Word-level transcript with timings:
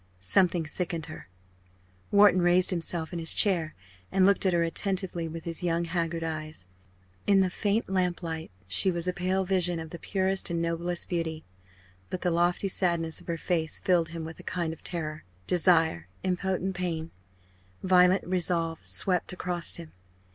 Something 0.19 0.65
sickened 0.65 1.05
her. 1.05 1.29
Wharton 2.09 2.41
raised 2.41 2.71
himself 2.71 3.13
in 3.13 3.19
his 3.19 3.35
chair 3.35 3.75
and 4.11 4.25
looked 4.25 4.47
at 4.47 4.51
her 4.53 4.63
attentively 4.63 5.27
with 5.27 5.43
his 5.43 5.61
young 5.61 5.83
haggard 5.85 6.23
eyes. 6.23 6.65
In 7.27 7.41
the 7.41 7.51
faint 7.51 7.87
lamplight 7.87 8.49
she 8.67 8.89
was 8.89 9.07
a 9.07 9.13
pale 9.13 9.45
vision 9.45 9.77
of 9.77 9.91
the 9.91 9.99
purest 9.99 10.49
and 10.49 10.59
noblest 10.59 11.07
beauty. 11.07 11.45
But 12.09 12.21
the 12.21 12.31
lofty 12.31 12.67
sadness 12.67 13.21
of 13.21 13.27
her 13.27 13.37
face 13.37 13.77
filled 13.77 14.09
him 14.09 14.25
with 14.25 14.39
a 14.39 14.43
kind 14.43 14.73
of 14.73 14.83
terror. 14.83 15.23
Desire 15.45 16.07
impotent 16.23 16.73
pain 16.75 17.11
violent 17.83 18.25
resolve, 18.25 18.83
swept 18.83 19.31
across 19.31 19.75
him. 19.75 19.91